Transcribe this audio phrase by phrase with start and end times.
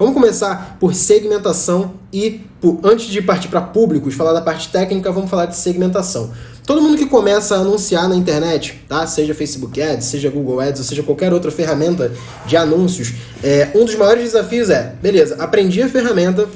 [0.00, 5.12] Vamos começar por segmentação e, por, antes de partir para públicos, falar da parte técnica,
[5.12, 6.30] vamos falar de segmentação.
[6.64, 9.06] Todo mundo que começa a anunciar na internet, tá?
[9.06, 12.10] Seja Facebook Ads, seja Google Ads, ou seja qualquer outra ferramenta
[12.46, 13.12] de anúncios,
[13.44, 16.48] é, um dos maiores desafios é, beleza, aprendi a ferramenta,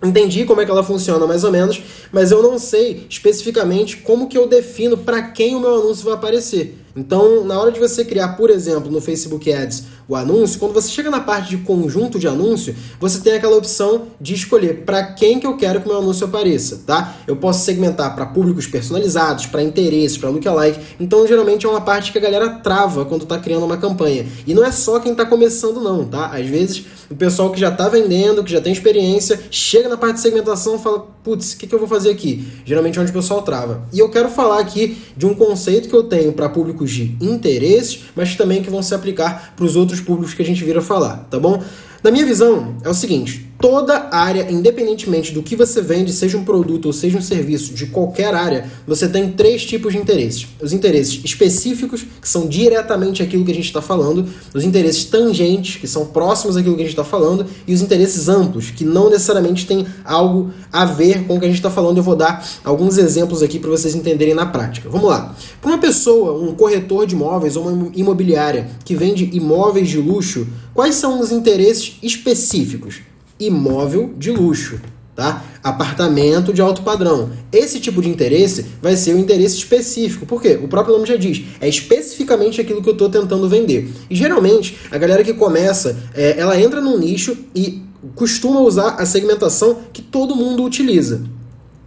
[0.00, 1.82] entendi como é que ela funciona mais ou menos,
[2.12, 6.14] mas eu não sei especificamente como que eu defino para quem o meu anúncio vai
[6.14, 6.85] aparecer.
[6.96, 10.88] Então, na hora de você criar, por exemplo, no Facebook Ads o anúncio, quando você
[10.88, 15.40] chega na parte de conjunto de anúncio, você tem aquela opção de escolher para quem
[15.40, 17.16] que eu quero que meu anúncio apareça, tá?
[17.26, 20.78] Eu posso segmentar para públicos personalizados, para interesses, para lookalike.
[21.00, 24.26] Então, geralmente é uma parte que a galera trava quando está criando uma campanha.
[24.46, 26.26] E não é só quem está começando não, tá?
[26.26, 30.14] Às vezes o pessoal que já está vendendo, que já tem experiência, chega na parte
[30.14, 32.46] de segmentação e fala, putz, o que, que eu vou fazer aqui?
[32.64, 33.82] Geralmente é onde o pessoal trava.
[33.92, 38.00] E eu quero falar aqui de um conceito que eu tenho para públicos de interesses,
[38.14, 41.26] mas também que vão se aplicar para os outros públicos que a gente vira falar,
[41.30, 41.62] tá bom?
[42.02, 46.44] Na minha visão, é o seguinte: toda área, independentemente do que você vende, seja um
[46.44, 50.46] produto ou seja um serviço de qualquer área, você tem três tipos de interesses.
[50.60, 55.76] Os interesses específicos, que são diretamente aquilo que a gente está falando, os interesses tangentes,
[55.76, 59.08] que são próximos àquilo que a gente está falando, e os interesses amplos, que não
[59.08, 61.96] necessariamente têm algo a ver com o que a gente está falando.
[61.96, 64.88] Eu vou dar alguns exemplos aqui para vocês entenderem na prática.
[64.88, 65.34] Vamos lá.
[65.60, 70.46] Para uma pessoa, um corretor de imóveis ou uma imobiliária que vende imóveis de luxo,
[70.74, 73.00] quais são os interesses específicos?
[73.38, 74.80] Imóvel de luxo,
[75.14, 75.44] tá?
[75.62, 77.30] Apartamento de alto padrão.
[77.52, 80.26] Esse tipo de interesse vai ser o interesse específico.
[80.26, 80.58] Por quê?
[80.62, 81.42] O próprio nome já diz.
[81.60, 83.90] É especificamente aquilo que eu estou tentando vender.
[84.08, 87.82] E geralmente, a galera que começa, é, ela entra num nicho e
[88.14, 91.22] costuma usar a segmentação que todo mundo utiliza.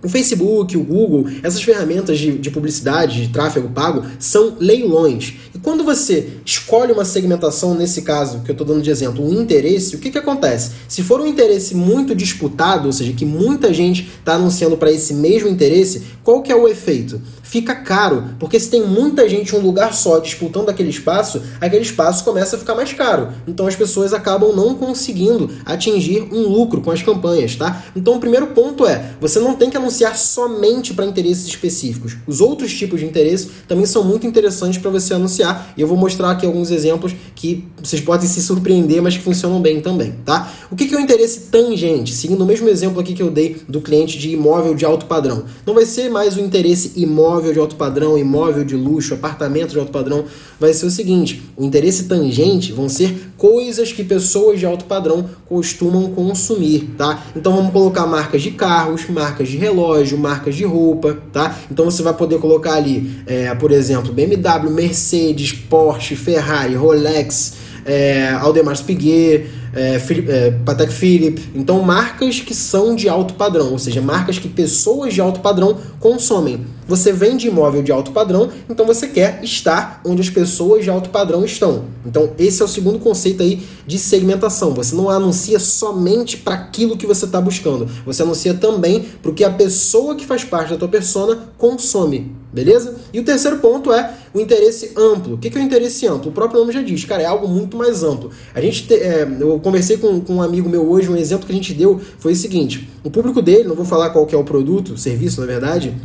[0.02, 5.34] O Facebook, o Google, essas ferramentas de, de, publicidade, de tráfego pago, são leilões.
[5.54, 9.42] E quando você escolhe uma segmentação, nesse caso que eu estou dando de exemplo, um
[9.42, 10.72] interesse, o que, que acontece?
[10.88, 15.14] Se for um interesse muito disputado, ou seja, que muita gente está anunciando para esse
[15.14, 17.22] mesmo interesse, qual que é o efeito?
[17.50, 21.82] Fica caro, porque se tem muita gente em um lugar só disputando aquele espaço, aquele
[21.82, 23.30] espaço começa a ficar mais caro.
[23.48, 27.84] Então as pessoas acabam não conseguindo atingir um lucro com as campanhas, tá?
[27.96, 32.18] Então o primeiro ponto é, você não tem que anunciar somente para interesses específicos.
[32.28, 35.98] Os outros tipos de interesse também são muito interessantes para você anunciar, e eu vou
[35.98, 40.52] mostrar aqui alguns exemplos que vocês podem se surpreender, mas que funcionam bem também, tá?
[40.70, 42.14] O que é o interesse tangente?
[42.14, 45.46] Seguindo o mesmo exemplo aqui que eu dei do cliente de imóvel de alto padrão.
[45.66, 49.72] Não vai ser mais o interesse imóvel imóvel de alto padrão, imóvel de luxo, apartamento
[49.72, 50.26] de alto padrão,
[50.60, 55.30] vai ser o seguinte: o interesse tangente vão ser coisas que pessoas de alto padrão
[55.48, 57.24] costumam consumir, tá?
[57.36, 61.58] Então vamos colocar marcas de carros, marcas de relógio, marcas de roupa, tá?
[61.72, 67.54] Então você vai poder colocar ali, é, por exemplo, BMW, Mercedes, Porsche, Ferrari, Rolex,
[67.86, 71.50] é, Aldemar Piguet, é, Philip, é, Patek Philippe.
[71.56, 75.78] Então, marcas que são de alto padrão, ou seja, marcas que pessoas de alto padrão
[76.00, 76.66] consomem.
[76.90, 81.12] Você vende imóvel de alto padrão, então você quer estar onde as pessoas de alto
[81.12, 81.86] padrão estão.
[82.04, 84.74] Então, esse é o segundo conceito aí de segmentação.
[84.74, 87.88] Você não anuncia somente para aquilo que você está buscando.
[88.08, 92.36] Você anuncia também para o que a pessoa que faz parte da tua persona consome.
[92.52, 92.96] Beleza?
[93.14, 95.36] E o terceiro ponto é o interesse amplo.
[95.36, 96.32] O que é o interesse amplo?
[96.32, 98.32] O próprio nome já diz, cara, é algo muito mais amplo.
[98.56, 101.52] A gente te, é, eu conversei com, com um amigo meu hoje, um exemplo que
[101.52, 104.38] a gente deu foi o seguinte: o público dele, não vou falar qual que é
[104.38, 105.96] o produto, serviço, na verdade,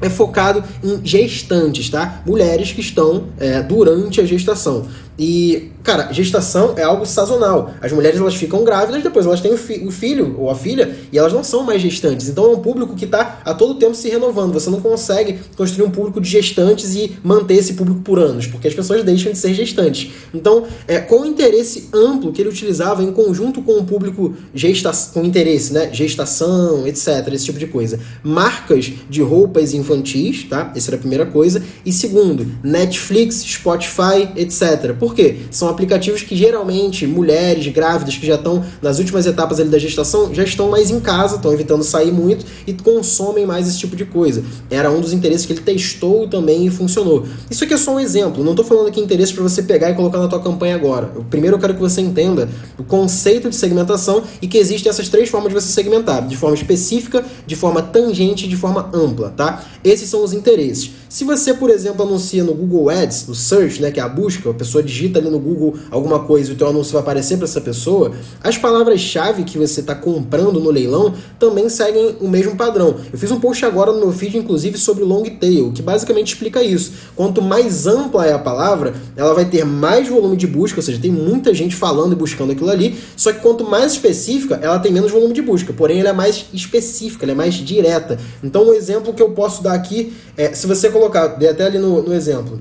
[0.00, 2.22] é focado em gestantes, tá?
[2.26, 4.86] Mulheres que estão é, durante a gestação.
[5.18, 7.72] E, cara, gestação é algo sazonal.
[7.80, 10.96] As mulheres elas ficam grávidas, depois elas têm o, fi o, filho ou a filha
[11.12, 12.28] e elas não são mais gestantes.
[12.28, 14.52] Então é um público que está a todo tempo se renovando.
[14.52, 18.66] Você não consegue construir um público de gestantes e manter esse público por anos, porque
[18.66, 20.10] as pessoas deixam de ser gestantes.
[20.32, 24.84] Então, é, com o interesse amplo que ele utilizava em conjunto com o público gesta
[25.12, 25.90] com interesse, né?
[25.92, 27.98] Gestação, etc., esse tipo de coisa.
[28.22, 30.72] Marcas de roupas infantis, tá?
[30.74, 31.62] Essa era a primeira coisa.
[31.86, 35.36] E segundo, Netflix, Spotify, etc por quê?
[35.50, 40.42] São aplicativos que geralmente mulheres grávidas que já estão nas últimas etapas da gestação já
[40.42, 44.42] estão mais em casa, estão evitando sair muito e consomem mais esse tipo de coisa.
[44.70, 47.26] Era um dos interesses que ele testou também e funcionou.
[47.50, 49.94] Isso aqui é só um exemplo, não estou falando aqui interesse para você pegar e
[49.94, 51.12] colocar na tua campanha agora.
[51.14, 52.48] Eu, primeiro eu quero que você entenda
[52.78, 56.56] o conceito de segmentação e que existem essas três formas de você segmentar, de forma
[56.56, 59.66] específica, de forma tangente e de forma ampla, tá?
[59.84, 60.92] Esses são os interesses.
[61.14, 64.50] Se você, por exemplo, anuncia no Google Ads, no search, né, que é a busca,
[64.50, 67.44] a pessoa digita ali no Google alguma coisa e o teu anúncio vai aparecer para
[67.44, 68.10] essa pessoa,
[68.42, 72.96] as palavras-chave que você está comprando no leilão também seguem o mesmo padrão.
[73.12, 76.64] Eu fiz um post agora no meu feed, inclusive, sobre long tail, que basicamente explica
[76.64, 76.90] isso.
[77.14, 80.98] Quanto mais ampla é a palavra, ela vai ter mais volume de busca, ou seja,
[81.00, 84.90] tem muita gente falando e buscando aquilo ali, só que quanto mais específica, ela tem
[84.90, 88.18] menos volume de busca, porém ela é mais específica, ela é mais direta.
[88.42, 91.03] Então, um exemplo que eu posso dar aqui é, se você colocar,
[91.38, 92.60] dei até ali no, no exemplo,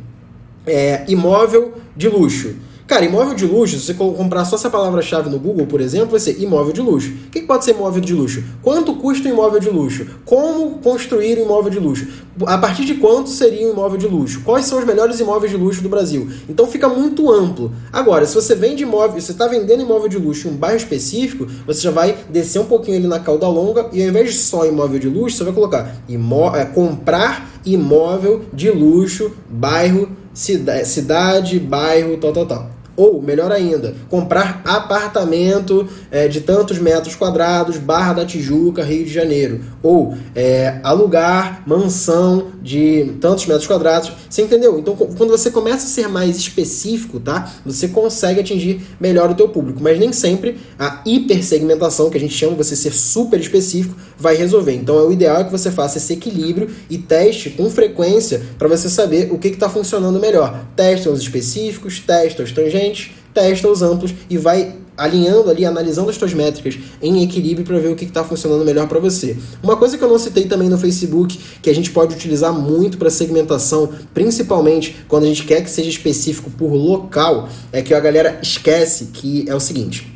[0.66, 2.56] é, imóvel de luxo.
[2.86, 6.20] Cara, imóvel de luxo, se você comprar só essa palavra-chave no Google, por exemplo, vai
[6.20, 7.12] ser imóvel de luxo.
[7.28, 8.44] O que pode ser imóvel de luxo?
[8.62, 10.06] Quanto custa um imóvel de luxo?
[10.26, 12.08] Como construir um imóvel de luxo?
[12.46, 14.42] A partir de quanto seria um imóvel de luxo?
[14.44, 16.30] Quais são os melhores imóveis de luxo do Brasil?
[16.50, 17.72] Então fica muito amplo.
[17.92, 21.48] Agora, se você vende imóvel, você está vendendo imóvel de luxo em um bairro específico,
[21.66, 24.66] você já vai descer um pouquinho ali na cauda longa e ao invés de só
[24.66, 32.18] imóvel de luxo, você vai colocar imó é, comprar imóvel de luxo, bairro, cidade, bairro,
[32.18, 32.84] tal, tal, tal.
[32.96, 39.12] Ou, melhor ainda, comprar apartamento é, de tantos metros quadrados, Barra da Tijuca, Rio de
[39.12, 39.62] Janeiro.
[39.82, 44.12] Ou é, alugar mansão de tantos metros quadrados.
[44.30, 44.78] Você entendeu?
[44.78, 47.52] Então, quando você começa a ser mais específico, tá?
[47.66, 49.82] Você consegue atingir melhor o teu público.
[49.82, 54.74] Mas nem sempre a hipersegmentação, que a gente chama você ser super específico, vai resolver.
[54.74, 58.70] Então, é o ideal é que você faça esse equilíbrio e teste com frequência para
[58.70, 60.66] você saber o que está funcionando melhor.
[60.75, 66.16] Testa os específicos, testa os tangentes testa os amplos e vai alinhando ali, analisando as
[66.16, 69.36] suas métricas em equilíbrio para ver o que está funcionando melhor para você.
[69.62, 72.98] Uma coisa que eu não citei também no Facebook, que a gente pode utilizar muito
[73.00, 78.00] para segmentação, principalmente quando a gente quer que seja específico por local, é que a
[78.00, 80.12] galera esquece que é o seguinte.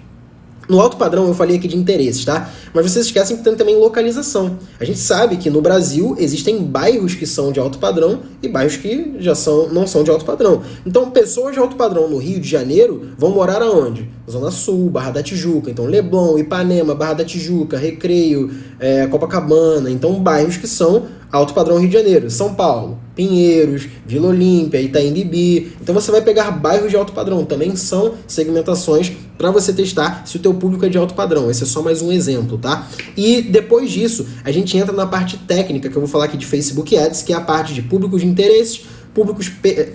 [0.68, 2.52] No alto padrão eu falei aqui de interesses, tá?
[2.74, 4.58] Mas vocês esquecem que tem também localização.
[4.80, 8.76] A gente sabe que no Brasil existem bairros que são de alto padrão e bairros
[8.76, 10.62] que já são, não são de alto padrão.
[10.86, 14.10] Então, pessoas de alto padrão no Rio de Janeiro vão morar aonde?
[14.30, 15.72] Zona Sul, Barra da Tijuca.
[15.72, 19.90] Então, Leblon, Ipanema, Barra da Tijuca, Recreio, é, Copacabana.
[19.90, 22.30] Então, bairros que são alto padrão Rio de Janeiro.
[22.30, 25.72] São Paulo, Pinheiros, Vila Olímpia, Itaim Bibi.
[25.82, 27.46] Então, você vai pegar bairros de alto padrão.
[27.46, 31.50] Também são segmentações para você testar se o teu público é de alto padrão.
[31.50, 32.88] Esse é só mais um exemplo, tá?
[33.16, 36.46] E depois disso, a gente entra na parte técnica, que eu vou falar aqui de
[36.46, 38.82] Facebook Ads, que é a parte de públicos de interesses,
[39.18, 39.52] públicos,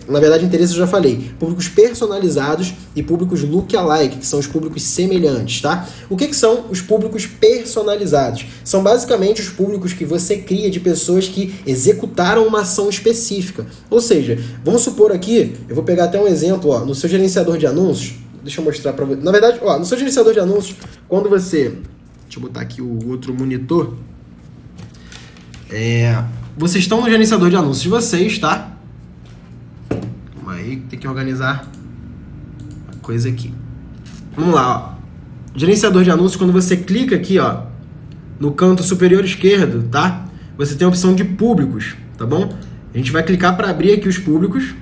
[0.08, 4.82] na verdade, interesses eu já falei, públicos personalizados e públicos lookalike, que são os públicos
[4.82, 5.88] semelhantes, tá?
[6.10, 8.46] O que, que são os públicos personalizados?
[8.64, 13.64] São basicamente os públicos que você cria de pessoas que executaram uma ação específica.
[13.88, 17.56] Ou seja, vamos supor aqui, eu vou pegar até um exemplo, ó, no seu gerenciador
[17.58, 19.22] de anúncios, deixa eu mostrar para você.
[19.22, 20.76] Na verdade, ó, no seu gerenciador de anúncios,
[21.06, 21.68] quando você.
[22.24, 23.94] Deixa eu botar aqui o outro monitor.
[25.70, 26.24] É,
[26.56, 28.71] vocês estão no gerenciador de anúncios de vocês, tá?
[31.02, 31.68] Que organizar
[32.86, 33.52] a coisa aqui.
[34.36, 35.02] Vamos lá, ó.
[35.52, 37.64] Gerenciador de anúncios, quando você clica aqui, ó,
[38.38, 40.28] no canto superior esquerdo, tá?
[40.56, 42.56] Você tem a opção de públicos, tá bom?
[42.94, 44.76] A gente vai clicar para abrir aqui os públicos,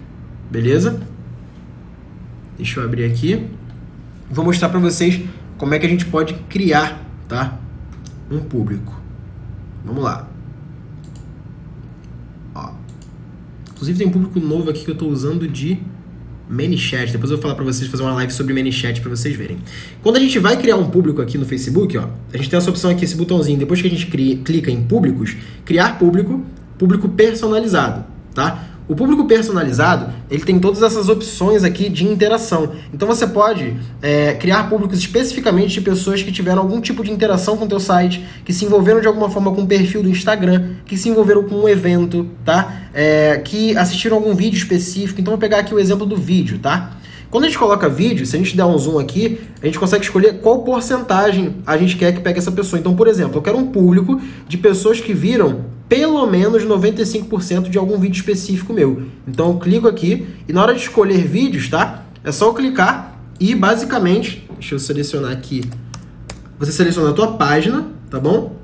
[0.51, 1.01] beleza?
[2.59, 3.49] Deixa eu abrir aqui.
[4.31, 5.23] Vou mostrar para vocês
[5.57, 7.59] como é que a gente pode criar, tá?
[8.31, 9.01] Um público.
[9.87, 10.29] Vamos lá.
[12.55, 12.73] Ó.
[13.71, 15.81] Inclusive tem um público novo aqui que eu estou usando de
[16.51, 17.13] ManyChat.
[17.13, 19.59] Depois eu vou falar para vocês fazer uma live sobre ManyChat para vocês verem.
[20.03, 22.71] Quando a gente vai criar um público aqui no Facebook, ó, a gente tem essa
[22.71, 23.59] opção aqui, esse botãozinho.
[23.59, 26.45] Depois que a gente cria, clica em públicos, criar público,
[26.77, 28.05] público personalizado,
[28.35, 28.70] tá?
[28.91, 32.73] O público personalizado, ele tem todas essas opções aqui de interação.
[32.93, 37.57] Então você pode é, criar públicos especificamente de pessoas que tiveram algum tipo de interação
[37.57, 40.71] com o teu site, que se envolveram de alguma forma com o perfil do Instagram,
[40.85, 42.81] que se envolveram com um evento, tá?
[42.93, 45.21] É, que assistiram algum vídeo específico.
[45.21, 46.97] Então vou pegar aqui o exemplo do vídeo, tá?
[47.31, 50.03] Quando a gente coloca vídeo, se a gente der um zoom aqui, a gente consegue
[50.03, 52.81] escolher qual porcentagem a gente quer que pegue essa pessoa.
[52.81, 57.77] Então, por exemplo, eu quero um público de pessoas que viram pelo menos 95% de
[57.77, 59.09] algum vídeo específico meu.
[59.27, 62.05] Então eu clico aqui e na hora de escolher vídeos, tá?
[62.23, 65.65] É só eu clicar e basicamente, deixa eu selecionar aqui.
[66.61, 68.55] Você seleciona a tua página, tá bom?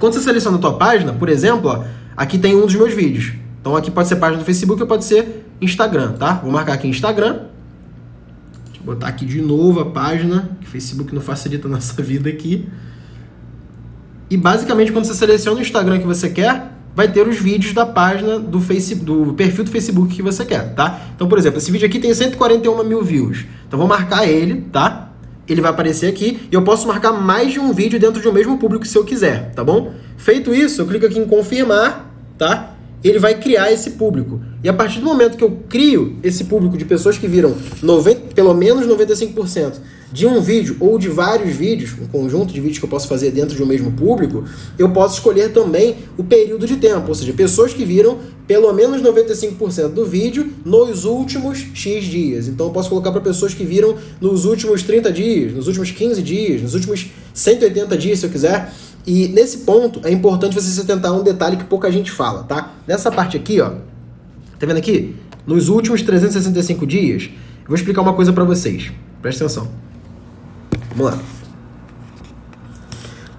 [0.00, 1.84] Quando você seleciona a tua página, por exemplo, ó,
[2.16, 3.34] aqui tem um dos meus vídeos.
[3.60, 6.40] Então aqui pode ser página do Facebook ou pode ser Instagram, tá?
[6.42, 7.42] Vou marcar aqui Instagram.
[8.64, 11.94] Deixa eu botar aqui de novo a página, que o Facebook não facilita a nossa
[12.02, 12.68] vida aqui.
[14.30, 17.86] E basicamente, quando você seleciona o Instagram que você quer, vai ter os vídeos da
[17.86, 21.00] página do, face, do perfil do Facebook que você quer, tá?
[21.14, 23.46] Então, por exemplo, esse vídeo aqui tem 141 mil views.
[23.66, 25.12] Então, vou marcar ele, tá?
[25.48, 28.32] Ele vai aparecer aqui e eu posso marcar mais de um vídeo dentro de um
[28.32, 29.94] mesmo público se eu quiser, tá bom?
[30.16, 32.74] Feito isso, eu clico aqui em confirmar, tá?
[33.02, 34.40] ele vai criar esse público.
[34.62, 38.34] E a partir do momento que eu crio esse público de pessoas que viram 90,
[38.34, 39.76] pelo menos 95%
[40.12, 43.30] de um vídeo ou de vários vídeos, um conjunto de vídeos que eu posso fazer
[43.30, 44.44] dentro de um mesmo público,
[44.78, 49.02] eu posso escolher também o período de tempo, ou seja, pessoas que viram pelo menos
[49.02, 52.48] 95% do vídeo nos últimos X dias.
[52.48, 56.22] Então eu posso colocar para pessoas que viram nos últimos 30 dias, nos últimos 15
[56.22, 58.72] dias, nos últimos 180 dias, se eu quiser.
[59.06, 62.42] E nesse ponto é importante você se atentar a um detalhe que pouca gente fala,
[62.44, 62.74] tá?
[62.86, 63.70] Nessa parte aqui, ó,
[64.58, 65.14] tá vendo aqui?
[65.46, 68.90] Nos últimos 365 dias, eu vou explicar uma coisa para vocês.
[69.22, 69.87] Presta atenção.
[70.98, 71.22] Vamos lá.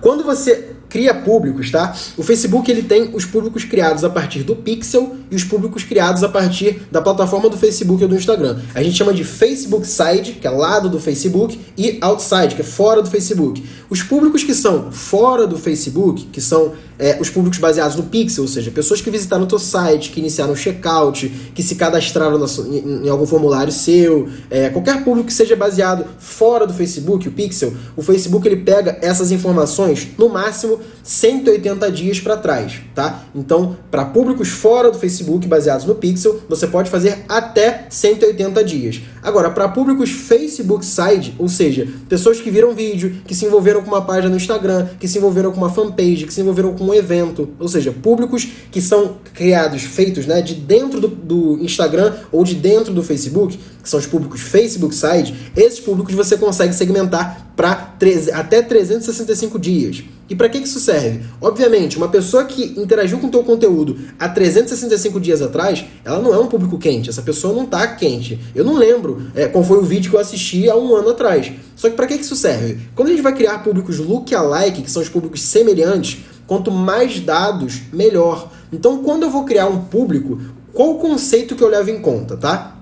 [0.02, 1.96] Quando você cria públicos, tá?
[2.18, 6.24] O Facebook ele tem os públicos criados a partir do Pixel e os públicos criados
[6.24, 8.60] a partir da plataforma do Facebook ou do Instagram.
[8.74, 12.64] A gente chama de Facebook Side, que é lado do Facebook, e Outside, que é
[12.66, 13.64] fora do Facebook.
[13.90, 18.44] Os públicos que são fora do Facebook, que são é, os públicos baseados no Pixel,
[18.44, 22.38] ou seja, pessoas que visitaram o teu site, que iniciaram o checkout, que se cadastraram
[22.38, 27.28] na, em, em, algum formulário seu, é, qualquer público que seja baseado fora do Facebook,
[27.28, 33.24] o Pixel, o Facebook ele pega essas informações no máximo 180 dias para trás, tá?
[33.34, 39.02] Então, para públicos fora do Facebook baseados no Pixel, você pode fazer até 180 dias.
[39.22, 43.88] Agora, para públicos Facebook Side, ou seja, pessoas que viram vídeo, que se envolveram com
[43.88, 46.94] uma página no Instagram, que se envolveram com uma fanpage, que se envolveram com um
[46.94, 52.44] evento, ou seja, públicos que são criados, feitos né, de dentro do, do Instagram ou
[52.44, 57.54] de dentro do Facebook, que são os públicos Facebook Side, esses públicos você consegue segmentar
[57.56, 57.94] para
[58.34, 60.04] até 365 dias.
[60.30, 61.22] E para que isso serve?
[61.42, 66.34] Obviamente, uma pessoa que interagiu com o teu conteúdo há 365 dias atrás, ela não
[66.34, 67.10] é um público quente.
[67.10, 68.40] Essa pessoa não está quente.
[68.54, 71.52] Eu não lembro é, qual foi o vídeo que eu assisti há um ano atrás.
[71.76, 72.78] Só que para que isso serve?
[72.96, 76.20] Quando a gente vai criar públicos look-alike, que são os públicos semelhantes,
[76.50, 78.52] Quanto mais dados, melhor.
[78.74, 80.42] Então, quando eu vou criar um público,
[80.74, 82.76] qual o conceito que eu levo em conta, tá?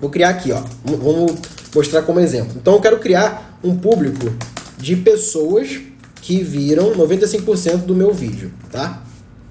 [0.00, 0.62] Vou criar aqui, ó.
[0.82, 1.32] Vamos
[1.74, 2.54] mostrar como exemplo.
[2.56, 4.32] Então, eu quero criar um público
[4.78, 5.78] de pessoas
[6.22, 9.02] que viram 95% do meu vídeo, tá?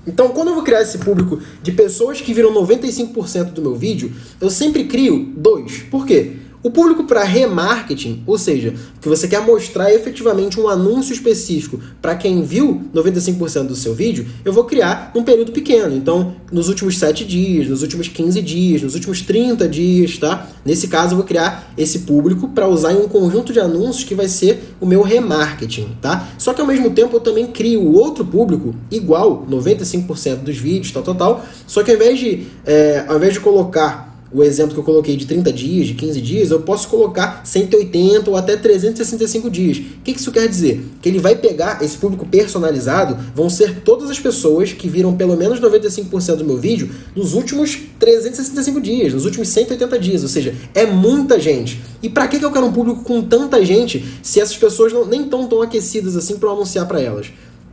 [0.07, 4.11] Então, quando eu vou criar esse público de pessoas que viram 95% do meu vídeo,
[4.39, 5.83] eu sempre crio dois.
[5.91, 6.37] Por quê?
[6.63, 12.15] O público para remarketing, ou seja, que você quer mostrar efetivamente um anúncio específico para
[12.15, 15.95] quem viu 95% do seu vídeo, eu vou criar num período pequeno.
[15.95, 20.47] Então, nos últimos 7 dias, nos últimos 15 dias, nos últimos 30 dias, tá?
[20.63, 24.13] Nesse caso, eu vou criar esse público para usar em um conjunto de anúncios que
[24.13, 26.27] vai ser o meu remarketing, tá?
[26.37, 31.01] Só que ao mesmo tempo eu também crio outro público igual, 95% dos vídeos, tal,
[31.01, 31.45] tal, tal.
[31.65, 35.15] Só que ao invés de, é, ao invés de colocar o exemplo que eu coloquei
[35.17, 39.77] de 30 dias, de 15 dias, eu posso colocar 180 ou até 365 dias.
[39.77, 40.83] O que isso quer dizer?
[41.01, 45.35] Que ele vai pegar esse público personalizado, vão ser todas as pessoas que viram pelo
[45.35, 50.55] menos 95% do meu vídeo nos últimos 365 dias, nos últimos 180 dias, ou seja,
[50.73, 51.81] é muita gente.
[52.01, 55.23] E para que eu quero um público com tanta gente se essas pessoas não, nem
[55.23, 57.27] estão tão aquecidas assim para anunciar para elas?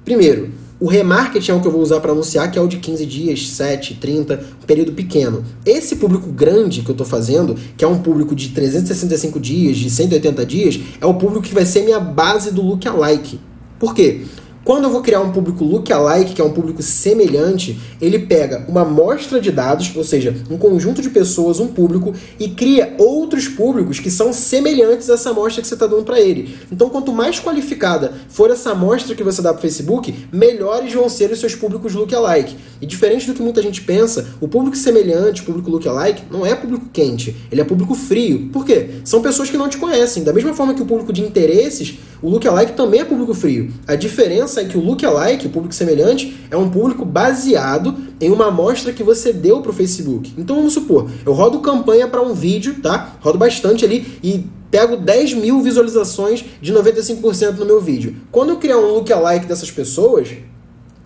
[0.04, 2.76] Primeiro, o remarketing é o que eu vou usar para anunciar, que é o de
[2.76, 5.44] 15 dias, 7, 30, um período pequeno.
[5.66, 9.90] Esse público grande que eu estou fazendo, que é um público de 365 dias, de
[9.90, 13.40] 180 dias, é o público que vai ser minha base do lookalike.
[13.78, 14.22] Por quê?
[14.68, 18.82] Quando eu vou criar um público lookalike, que é um público semelhante, ele pega uma
[18.82, 23.98] amostra de dados, ou seja, um conjunto de pessoas, um público, e cria outros públicos
[23.98, 26.54] que são semelhantes a essa amostra que você está dando para ele.
[26.70, 31.08] Então, quanto mais qualificada for essa amostra que você dá para o Facebook, melhores vão
[31.08, 32.54] ser os seus públicos lookalike.
[32.80, 36.54] E diferente do que muita gente pensa, o público semelhante, o público lookalike, não é
[36.54, 38.48] público quente, ele é público frio.
[38.52, 38.90] Por quê?
[39.04, 40.22] São pessoas que não te conhecem.
[40.22, 43.70] Da mesma forma que o público de interesses, o lookalike também é público frio.
[43.86, 48.46] A diferença é que o lookalike, o público semelhante, é um público baseado em uma
[48.46, 50.32] amostra que você deu para o Facebook.
[50.36, 53.16] Então vamos supor, eu rodo campanha para um vídeo, tá?
[53.20, 58.16] Rodo bastante ali e pego 10 mil visualizações de 95% no meu vídeo.
[58.30, 60.28] Quando eu criar um lookalike dessas pessoas,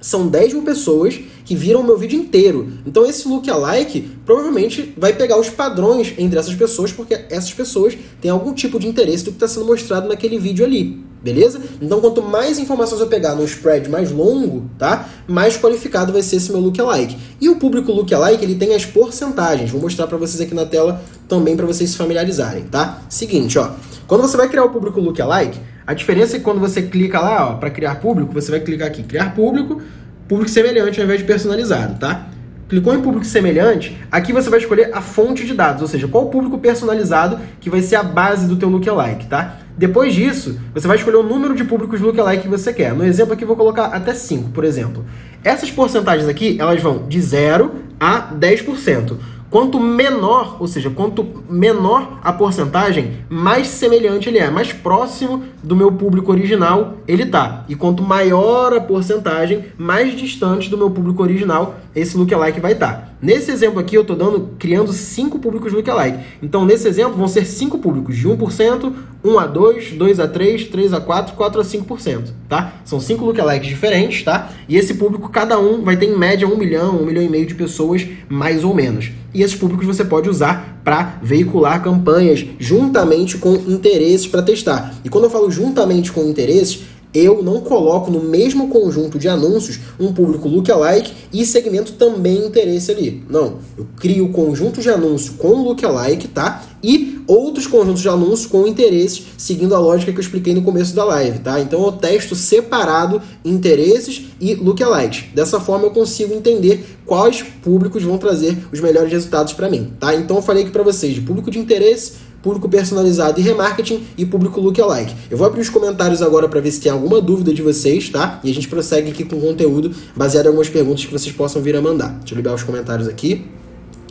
[0.02, 2.72] são 10 mil pessoas que viram o meu vídeo inteiro.
[2.84, 8.30] Então esse lookalike provavelmente vai pegar os padrões entre essas pessoas, porque essas pessoas têm
[8.30, 11.02] algum tipo de interesse do que está sendo mostrado naquele vídeo ali.
[11.22, 11.60] Beleza?
[11.80, 15.08] Então, quanto mais informações eu pegar no spread mais longo, tá?
[15.28, 17.16] Mais qualificado vai ser esse meu lookalike.
[17.40, 19.70] E o público lookalike, ele tem as porcentagens.
[19.70, 23.02] Vou mostrar para vocês aqui na tela também para vocês se familiarizarem, tá?
[23.08, 23.70] Seguinte, ó.
[24.08, 27.54] Quando você vai criar o público lookalike, a diferença é que quando você clica lá,
[27.54, 29.80] para criar público, você vai clicar aqui, criar público,
[30.28, 32.28] público semelhante ao invés de personalizado, tá?
[32.68, 36.30] Clicou em público semelhante, aqui você vai escolher a fonte de dados, ou seja, qual
[36.30, 39.58] público personalizado que vai ser a base do teu lookalike, tá?
[39.76, 42.94] Depois disso, você vai escolher o número de públicos lookalike que você quer.
[42.94, 45.04] No exemplo aqui, vou colocar até 5, por exemplo.
[45.44, 49.16] Essas porcentagens aqui, elas vão de 0 a 10%.
[49.52, 55.76] Quanto menor, ou seja, quanto menor a porcentagem, mais semelhante ele é, mais próximo do
[55.76, 57.66] meu público original ele tá.
[57.68, 62.92] E quanto maior a porcentagem, mais distante do meu público original esse lookalike vai estar.
[62.94, 63.11] Tá.
[63.22, 66.18] Nesse exemplo aqui, eu estou dando, criando cinco públicos lookalike.
[66.42, 68.92] Então, nesse exemplo, vão ser cinco públicos de 1%,
[69.24, 72.72] 1 a 2, 2 a 3, 3 a 4, 4 a 5%, tá?
[72.84, 74.50] São cinco lookalikes diferentes, tá?
[74.68, 77.46] E esse público, cada um vai ter em média 1 milhão, 1 milhão e meio
[77.46, 79.12] de pessoas, mais ou menos.
[79.32, 84.94] E esses públicos você pode usar para veicular campanhas juntamente com interesses para testar.
[85.04, 86.80] E quando eu falo juntamente com interesses,
[87.14, 92.90] eu não coloco no mesmo conjunto de anúncios um público lookalike e segmento também interesse
[92.90, 93.22] ali.
[93.28, 96.64] Não, eu crio conjunto de anúncios com lookalike, tá?
[96.82, 100.94] E outros conjuntos de anúncios com interesses, seguindo a lógica que eu expliquei no começo
[100.94, 101.60] da live, tá?
[101.60, 105.32] Então eu testo separado interesses e lookalikes.
[105.34, 110.14] Dessa forma eu consigo entender quais públicos vão trazer os melhores resultados para mim, tá?
[110.14, 114.26] Então eu falei aqui para vocês de público de interesse, público personalizado e remarketing e
[114.26, 115.14] público lookalike.
[115.30, 118.40] Eu vou abrir os comentários agora para ver se tem alguma dúvida de vocês, tá?
[118.42, 121.76] E a gente prossegue aqui com conteúdo baseado em algumas perguntas que vocês possam vir
[121.76, 122.18] a mandar.
[122.18, 123.46] Deixa eu liberar os comentários aqui.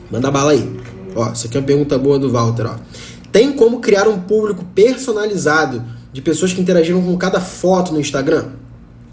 [0.09, 0.79] Manda bala aí.
[1.15, 2.75] Ó, isso aqui é uma pergunta boa do Walter, ó.
[3.31, 8.45] Tem como criar um público personalizado de pessoas que interagiram com cada foto no Instagram?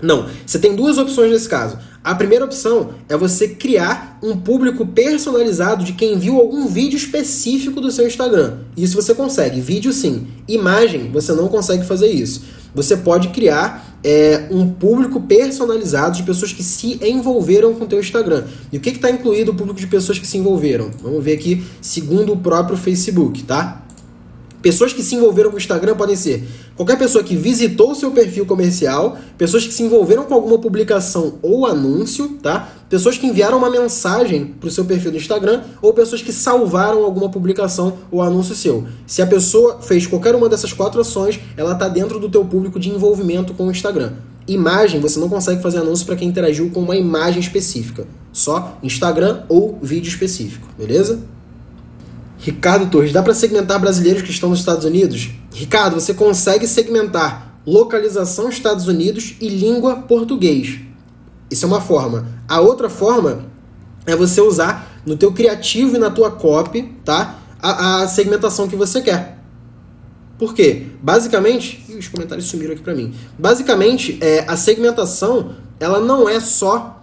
[0.01, 0.27] Não.
[0.47, 1.79] Você tem duas opções nesse caso.
[2.03, 7.81] A primeira opção é você criar um público personalizado de quem viu algum vídeo específico
[7.81, 8.59] do seu Instagram.
[8.77, 9.61] Isso você consegue.
[9.61, 10.27] Vídeo sim.
[10.47, 12.43] Imagem, você não consegue fazer isso.
[12.75, 17.99] Você pode criar é, um público personalizado de pessoas que se envolveram com o teu
[17.99, 18.45] Instagram.
[18.73, 20.91] E o que está incluído o público de pessoas que se envolveram?
[21.03, 23.88] Vamos ver aqui, segundo o próprio Facebook, tá?
[24.61, 28.11] Pessoas que se envolveram com o Instagram podem ser qualquer pessoa que visitou o seu
[28.11, 32.69] perfil comercial, pessoas que se envolveram com alguma publicação ou anúncio, tá?
[32.89, 37.05] Pessoas que enviaram uma mensagem para o seu perfil do Instagram ou pessoas que salvaram
[37.05, 38.85] alguma publicação ou anúncio seu.
[39.07, 42.81] Se a pessoa fez qualquer uma dessas quatro ações, ela está dentro do teu público
[42.81, 44.15] de envolvimento com o Instagram.
[44.49, 49.43] Imagem, você não consegue fazer anúncio para quem interagiu com uma imagem específica, só Instagram
[49.49, 51.21] ou vídeo específico, beleza?
[52.39, 55.31] Ricardo Torres, dá para segmentar brasileiros que estão nos Estados Unidos?
[55.53, 60.79] Ricardo, você consegue segmentar localização Estados Unidos e língua português.
[61.51, 62.27] Isso é uma forma.
[62.49, 63.47] A outra forma
[64.07, 67.39] é você usar no teu criativo e na tua copy, tá?
[67.61, 69.39] A, a segmentação que você quer.
[70.39, 70.87] Por quê?
[71.03, 73.13] Basicamente, Ih, os comentários sumiram aqui para mim.
[73.37, 76.98] Basicamente, é, a segmentação ela não é só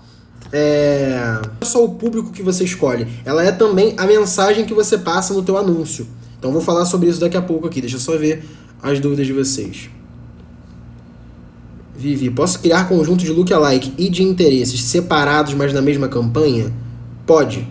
[0.57, 5.33] é só o público que você escolhe, ela é também a mensagem que você passa
[5.33, 6.07] no teu anúncio.
[6.39, 8.45] Então vou falar sobre isso daqui a pouco aqui, deixa eu só ver
[8.81, 9.89] as dúvidas de vocês.
[11.97, 16.71] Vivi, posso criar conjunto de lookalike e de interesses separados, mas na mesma campanha?
[17.25, 17.67] Pode,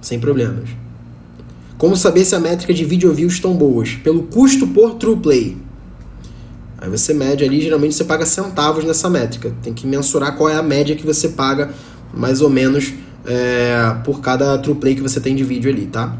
[0.00, 0.70] sem problemas.
[1.76, 3.94] Como saber se a métrica de video views estão boas?
[3.94, 5.56] Pelo custo por true play.
[6.84, 9.54] Aí você mede ali, geralmente você paga centavos nessa métrica.
[9.62, 11.72] Tem que mensurar qual é a média que você paga,
[12.12, 12.92] mais ou menos,
[13.24, 16.14] é, por cada true play que você tem de vídeo ali, tá?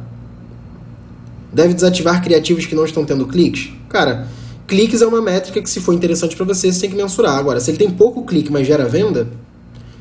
[1.53, 3.75] Deve desativar criativos que não estão tendo cliques?
[3.91, 4.27] Cara,
[4.67, 7.37] cliques é uma métrica que, se for interessante para você, você tem que mensurar.
[7.37, 9.29] Agora, se ele tem pouco clique, mas gera venda,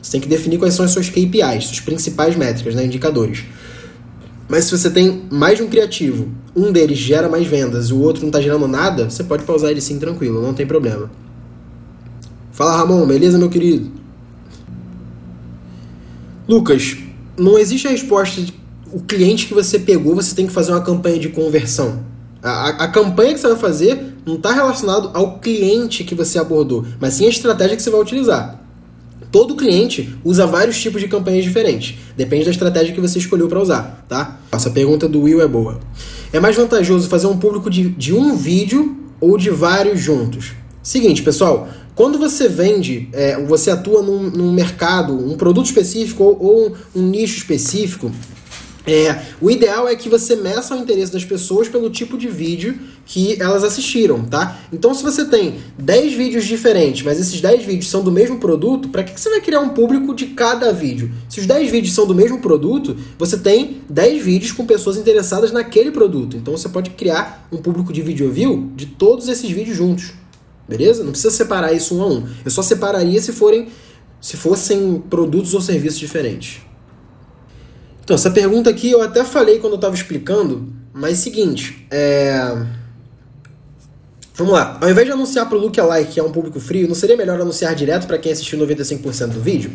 [0.02, 3.44] você tem que definir quais são as suas KPIs, suas principais métricas, né, indicadores.
[4.54, 8.00] Mas se você tem mais de um criativo, um deles gera mais vendas e o
[8.00, 11.10] outro não está gerando nada, você pode pausar ele sim tranquilo, não tem problema.
[12.52, 13.90] Fala Ramon, beleza meu querido?
[16.48, 16.98] Lucas,
[17.36, 18.54] não existe a resposta de
[18.92, 22.04] o cliente que você pegou, você tem que fazer uma campanha de conversão.
[22.44, 26.38] A, a, a campanha que você vai fazer não está relacionado ao cliente que você
[26.38, 28.63] abordou, mas sim a estratégia que você vai utilizar.
[29.34, 31.96] Todo cliente usa vários tipos de campanhas diferentes.
[32.16, 34.40] Depende da estratégia que você escolheu para usar, tá?
[34.52, 35.80] Essa pergunta do Will é boa.
[36.32, 40.52] É mais vantajoso fazer um público de, de um vídeo ou de vários juntos?
[40.84, 46.38] Seguinte, pessoal, quando você vende, é, você atua num, num, mercado, um produto específico ou,
[46.40, 48.12] ou um nicho específico,
[48.86, 52.78] é, o ideal é que você meça o interesse das pessoas pelo tipo de vídeo
[53.06, 54.60] que elas assistiram, tá?
[54.72, 58.90] Então, se você tem 10 vídeos diferentes, mas esses 10 vídeos são do mesmo produto,
[58.90, 61.12] para que, que você vai criar um público de cada vídeo?
[61.30, 65.52] Se os 10 vídeos são do mesmo produto, você tem 10 vídeos com pessoas interessadas
[65.52, 66.36] naquele produto.
[66.36, 70.14] Então, você pode criar um público de video view de todos esses vídeos juntos.
[70.68, 71.04] Beleza?
[71.04, 72.28] Não precisa separar isso um a um.
[72.44, 73.68] Eu só separaria se forem
[74.20, 76.62] se fossem produtos ou serviços diferentes.
[78.04, 82.66] Então, essa pergunta aqui eu até falei quando eu estava explicando, mas seguinte, é...
[84.36, 84.80] Vamos lá.
[84.82, 87.40] Ao invés de anunciar para o Lookalike, que é um público frio, não seria melhor
[87.40, 89.72] anunciar direto para quem assistiu 95% do vídeo?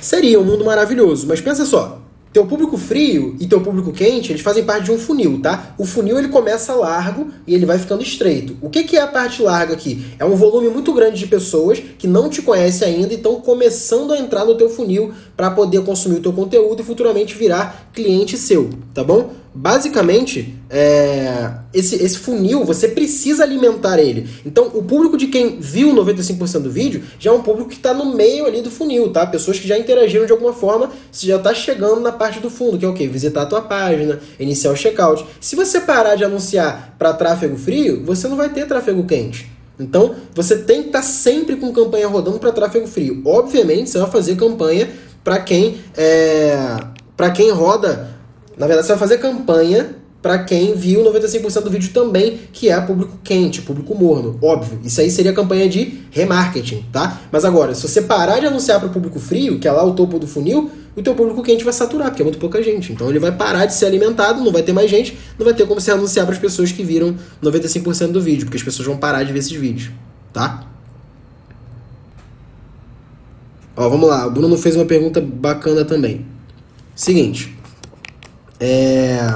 [0.00, 2.00] Seria um mundo maravilhoso, mas pensa só.
[2.32, 5.74] Teu público frio e teu público quente, eles fazem parte de um funil, tá?
[5.76, 8.56] O funil ele começa largo e ele vai ficando estreito.
[8.62, 10.06] O que, que é a parte larga aqui?
[10.16, 14.12] É um volume muito grande de pessoas que não te conhecem ainda e estão começando
[14.12, 18.36] a entrar no teu funil para poder consumir o teu conteúdo e futuramente virar cliente
[18.36, 19.39] seu, tá bom?
[19.52, 24.28] Basicamente, é, esse, esse funil, você precisa alimentar ele.
[24.46, 27.92] Então, o público de quem viu 95% do vídeo já é um público que está
[27.92, 29.26] no meio ali do funil, tá?
[29.26, 32.78] Pessoas que já interagiram de alguma forma, você já está chegando na parte do fundo,
[32.78, 33.08] que é o quê?
[33.08, 35.26] Visitar a tua página, iniciar o checkout.
[35.40, 39.50] Se você parar de anunciar para tráfego frio, você não vai ter tráfego quente.
[39.80, 43.20] Então, você tem que estar tá sempre com campanha rodando para tráfego frio.
[43.24, 44.88] Obviamente, você vai fazer campanha
[45.24, 46.76] para quem é,
[47.16, 48.19] para quem roda
[48.60, 52.78] na verdade, você vai fazer campanha para quem viu 95% do vídeo também, que é
[52.78, 54.78] público quente, público morno, óbvio.
[54.84, 57.22] Isso aí seria campanha de remarketing, tá?
[57.32, 59.94] Mas agora, se você parar de anunciar para o público frio, que é lá o
[59.94, 62.92] topo do funil, o teu público quente vai saturar, porque é muito pouca gente.
[62.92, 65.66] Então ele vai parar de ser alimentado, não vai ter mais gente, não vai ter
[65.66, 68.98] como você anunciar para as pessoas que viram 95% do vídeo, porque as pessoas vão
[68.98, 69.90] parar de ver esses vídeos,
[70.34, 70.66] tá?
[73.74, 76.26] Ó, vamos lá, o Bruno fez uma pergunta bacana também.
[76.94, 77.58] Seguinte,
[78.60, 79.34] é,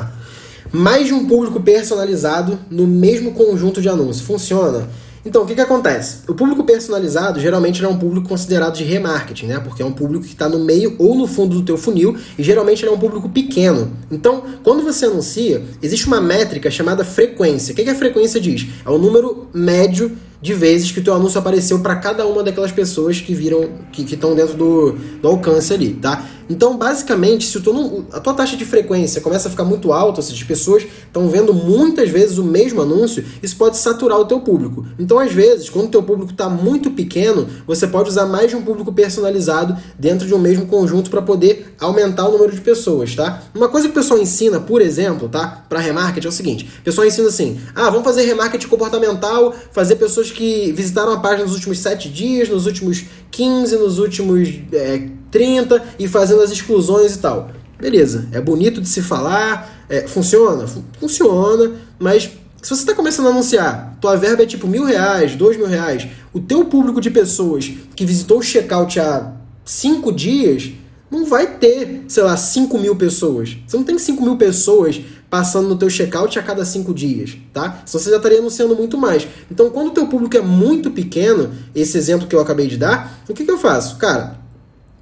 [0.71, 4.21] mais de um público personalizado no mesmo conjunto de anúncios.
[4.21, 4.89] Funciona?
[5.27, 6.19] Então, o que, que acontece?
[6.29, 9.59] O público personalizado geralmente é um público considerado de remarketing, né?
[9.59, 12.43] Porque é um público que está no meio ou no fundo do teu funil e
[12.43, 13.91] geralmente é um público pequeno.
[14.11, 17.73] Então, quando você anuncia, existe uma métrica chamada frequência.
[17.73, 18.67] O que, que a frequência diz?
[18.85, 22.71] É o número médio de vezes que o teu anúncio apareceu para cada uma daquelas
[22.71, 26.23] pessoas que viram, que estão dentro do, do alcance ali, tá?
[26.49, 30.23] Então, basicamente, se teu, a tua taxa de frequência começa a ficar muito alta, ou
[30.23, 34.41] seja, as pessoas estão vendo muitas vezes o mesmo anúncio, isso pode saturar o teu
[34.41, 34.87] público.
[34.99, 38.57] Então, às vezes, quando o teu público está muito pequeno, você pode usar mais de
[38.57, 43.15] um público personalizado dentro de um mesmo conjunto para poder aumentar o número de pessoas,
[43.15, 43.43] tá?
[43.55, 45.65] Uma coisa que o pessoal ensina, por exemplo, tá?
[45.69, 49.97] Para remarketing é o seguinte: o pessoal ensina assim, ah, vamos fazer remarketing comportamental, fazer
[49.97, 55.09] pessoas que visitaram a página nos últimos 7 dias, nos últimos 15, nos últimos é,
[55.31, 57.51] 30 e fazendo as exclusões e tal.
[57.79, 60.67] Beleza, é bonito de se falar, é, funciona?
[60.99, 62.31] Funciona, mas
[62.63, 66.07] se você está começando a anunciar, tua verba é tipo mil reais, dois mil reais,
[66.33, 69.33] o teu público de pessoas que visitou o checkout há
[69.65, 70.73] cinco dias
[71.11, 73.57] não vai ter, sei lá, 5 mil pessoas.
[73.67, 75.01] Você não tem 5 mil pessoas
[75.35, 77.83] passando no teu checkout a cada 5 dias, tá?
[77.85, 79.27] Senão você já estaria anunciando muito mais.
[79.51, 83.21] Então, quando o teu público é muito pequeno, esse exemplo que eu acabei de dar,
[83.29, 83.97] o que, que eu faço?
[83.97, 84.39] Cara,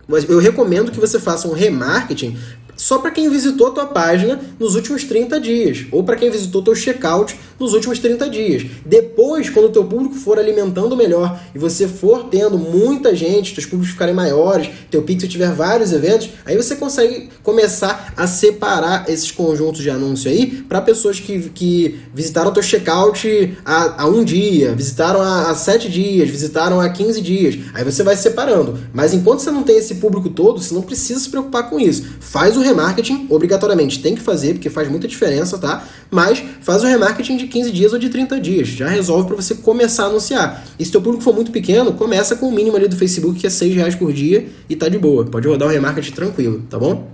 [0.08, 2.38] eu recomendo que você faça um remarketing
[2.76, 6.62] só para quem visitou a tua página nos últimos 30 dias, ou para quem visitou
[6.62, 8.66] teu checkout nos últimos 30 dias.
[8.84, 13.66] Depois, quando o teu público for alimentando melhor e você for tendo muita gente, teus
[13.66, 19.30] públicos ficarem maiores, teu pixel tiver vários eventos, aí você consegue começar a separar esses
[19.30, 24.74] conjuntos de anúncio aí para pessoas que, que visitaram teu checkout há, há um dia,
[24.74, 27.58] visitaram há, há 7 dias, visitaram há 15 dias.
[27.74, 28.78] Aí você vai separando.
[28.92, 32.04] Mas enquanto você não tem esse público todo, você não precisa se preocupar com isso.
[32.20, 35.86] Faz o remarketing, obrigatoriamente tem que fazer, porque faz muita diferença, tá?
[36.10, 38.68] Mas faz o remarketing de 15 dias ou de 30 dias.
[38.68, 40.64] Já resolve para você começar a anunciar.
[40.78, 43.46] E se teu público for muito pequeno, começa com o mínimo ali do Facebook, que
[43.46, 45.24] é 6 reais por dia, e tá de boa.
[45.24, 47.08] Pode rodar o remarketing tranquilo, tá bom?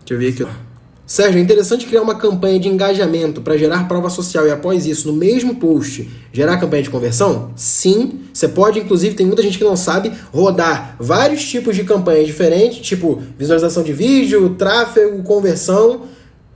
[0.00, 0.71] Deixa eu ver aqui.
[1.04, 5.08] Sérgio, é interessante criar uma campanha de engajamento para gerar prova social e após isso,
[5.08, 7.50] no mesmo post, gerar campanha de conversão?
[7.56, 12.26] Sim, você pode, inclusive, tem muita gente que não sabe, rodar vários tipos de campanhas
[12.26, 16.02] diferentes, tipo visualização de vídeo, tráfego, conversão,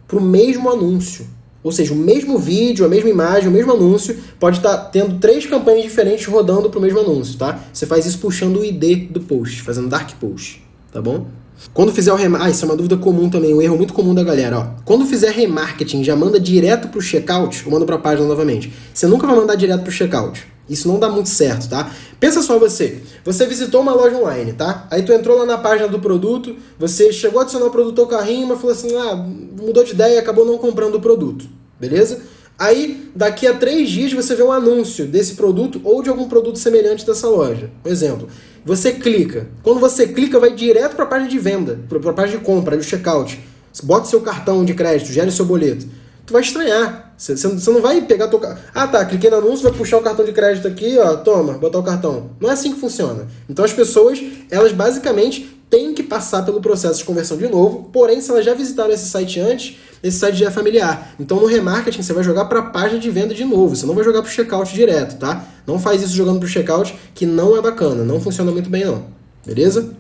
[0.07, 1.27] para o mesmo anúncio.
[1.63, 5.19] Ou seja, o mesmo vídeo, a mesma imagem, o mesmo anúncio pode estar tá tendo
[5.19, 7.59] três campanhas diferentes rodando para o mesmo anúncio, tá?
[7.73, 11.27] Você faz isso puxando o ID do post, fazendo dark post, tá bom?
[11.73, 14.15] Quando fizer o remarketing, ah, isso é uma dúvida comum também, um erro muito comum
[14.15, 14.67] da galera, ó.
[14.85, 18.73] Quando fizer remarketing, já manda direto pro checkout ou manda pra página novamente?
[18.93, 20.47] Você nunca vai mandar direto pro checkout.
[20.69, 21.91] Isso não dá muito certo, tá?
[22.19, 23.01] Pensa só você.
[23.25, 24.87] Você visitou uma loja online, tá?
[24.91, 28.07] Aí tu entrou lá na página do produto, você chegou a adicionar o produto ao
[28.07, 31.47] carrinho, mas falou assim, ah, mudou de ideia e acabou não comprando o produto.
[31.79, 32.21] Beleza?
[32.59, 36.59] Aí, daqui a três dias, você vê um anúncio desse produto ou de algum produto
[36.59, 37.71] semelhante dessa loja.
[37.83, 38.29] Por exemplo,
[38.67, 39.47] você clica.
[39.63, 42.77] Quando você clica, vai direto para a página de venda, para a página de compra,
[42.77, 43.39] do checkout.
[43.85, 45.87] Bota seu cartão de crédito, gera o seu boleto.
[46.27, 47.15] Tu vai estranhar.
[47.17, 48.41] Você, você não vai pegar teu
[48.75, 51.79] Ah, tá, cliquei no anúncio, vai puxar o cartão de crédito aqui, ó, toma, botar
[51.79, 52.31] o cartão.
[52.41, 53.29] Não é assim que funciona.
[53.49, 58.21] Então as pessoas, elas basicamente tem que passar pelo processo de conversão de novo, porém,
[58.21, 61.15] se elas já visitaram esse site antes, esse site já é familiar.
[61.19, 63.95] Então, no remarketing, você vai jogar para a página de venda de novo, você não
[63.95, 65.45] vai jogar para o checkout direto, tá?
[65.67, 68.85] Não faz isso jogando para o checkout, que não é bacana, não funciona muito bem
[68.85, 69.07] não,
[69.45, 69.95] beleza?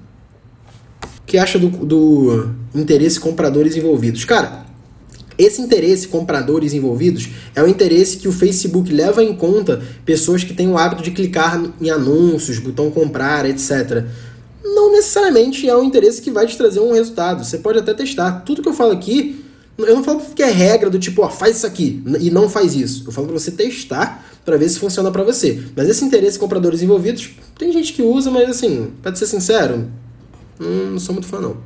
[1.03, 4.25] O que acha do, do interesse compradores envolvidos?
[4.25, 4.66] Cara,
[5.38, 10.55] esse interesse compradores envolvidos é o interesse que o Facebook leva em conta pessoas que
[10.55, 14.05] têm o hábito de clicar em anúncios, botão comprar, etc.
[14.64, 17.45] Não necessariamente é um interesse que vai te trazer um resultado.
[17.45, 18.42] Você pode até testar.
[18.47, 19.45] Tudo que eu falo aqui,
[19.79, 22.75] eu não falo que é regra do tipo, ó, faz isso aqui e não faz
[22.75, 23.05] isso.
[23.07, 25.62] Eu falo para você testar para ver se funciona para você.
[25.77, 29.91] Mas esse interesse compradores envolvidos, tem gente que usa, mas assim, para ser sincero,
[30.59, 31.57] não sou muito fã não.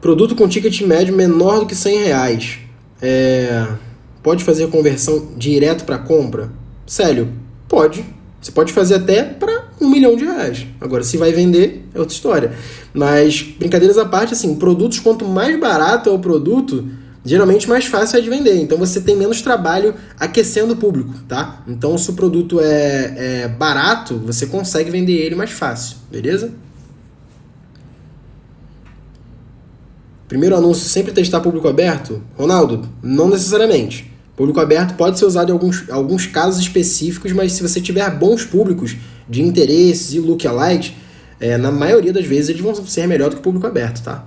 [0.00, 2.58] Produto com ticket médio menor do que 100 reais
[3.00, 3.66] é,
[4.22, 6.52] pode fazer a conversão direto para compra?
[6.86, 7.32] Sério,
[7.68, 8.04] pode.
[8.40, 10.66] Você pode fazer até para um milhão de reais.
[10.80, 12.52] Agora, se vai vender, é outra história.
[12.92, 16.86] Mas, brincadeiras à parte, assim, produtos, quanto mais barato é o produto,
[17.24, 18.60] geralmente mais fácil é de vender.
[18.60, 21.62] Então, você tem menos trabalho aquecendo o público, tá?
[21.66, 26.52] Então, se o produto é, é barato, você consegue vender ele mais fácil, beleza?
[30.28, 32.22] Primeiro anúncio, sempre testar público aberto?
[32.36, 34.12] Ronaldo, não necessariamente.
[34.36, 38.44] Público aberto pode ser usado em alguns, alguns casos específicos, mas se você tiver bons
[38.44, 38.96] públicos
[39.28, 40.92] de interesses e lookalikes,
[41.38, 44.26] é, na maioria das vezes eles vão ser melhor do que público aberto, tá?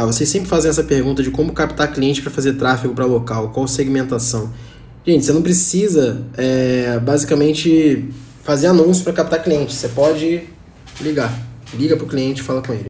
[0.00, 3.50] Ah, vocês sempre fazem essa pergunta de como captar cliente para fazer tráfego para local,
[3.50, 4.50] qual segmentação.
[5.06, 8.08] Gente, você não precisa é, basicamente
[8.42, 9.74] fazer anúncio para captar cliente.
[9.74, 10.44] Você pode
[11.02, 11.30] ligar.
[11.74, 12.89] Liga para o cliente e fala com ele.